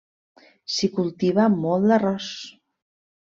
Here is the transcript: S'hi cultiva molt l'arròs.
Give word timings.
S'hi 0.75 0.89
cultiva 0.95 1.45
molt 1.67 1.85
l'arròs. 1.93 2.31